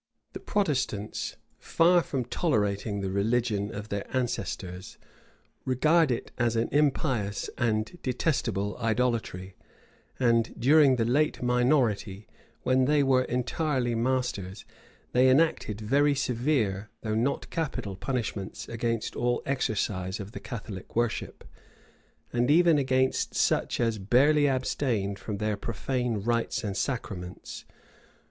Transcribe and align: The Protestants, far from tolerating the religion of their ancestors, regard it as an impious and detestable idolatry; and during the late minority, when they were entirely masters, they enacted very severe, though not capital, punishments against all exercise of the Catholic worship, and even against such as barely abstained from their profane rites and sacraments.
The 0.33 0.39
Protestants, 0.39 1.35
far 1.59 2.01
from 2.01 2.25
tolerating 2.25 3.01
the 3.01 3.11
religion 3.11 3.71
of 3.71 3.89
their 3.89 4.07
ancestors, 4.17 4.97
regard 5.63 6.09
it 6.09 6.31
as 6.39 6.55
an 6.55 6.69
impious 6.71 7.51
and 7.55 7.99
detestable 8.01 8.79
idolatry; 8.79 9.55
and 10.19 10.55
during 10.59 10.95
the 10.95 11.05
late 11.05 11.43
minority, 11.43 12.25
when 12.63 12.85
they 12.85 13.03
were 13.03 13.25
entirely 13.25 13.93
masters, 13.93 14.65
they 15.11 15.29
enacted 15.29 15.79
very 15.79 16.15
severe, 16.15 16.89
though 17.01 17.13
not 17.13 17.51
capital, 17.51 17.95
punishments 17.95 18.67
against 18.69 19.15
all 19.15 19.43
exercise 19.45 20.19
of 20.19 20.31
the 20.31 20.39
Catholic 20.39 20.95
worship, 20.95 21.43
and 22.33 22.49
even 22.49 22.79
against 22.79 23.35
such 23.35 23.79
as 23.79 23.99
barely 23.99 24.47
abstained 24.49 25.19
from 25.19 25.37
their 25.37 25.55
profane 25.55 26.23
rites 26.23 26.63
and 26.63 26.75
sacraments. 26.75 27.65